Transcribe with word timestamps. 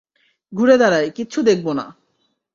ঘুরে 0.53 0.75
দাঁড়াই, 0.77 1.07
কিচ্ছু 1.11 1.39
দেখব 1.41 1.67
না! 1.73 1.85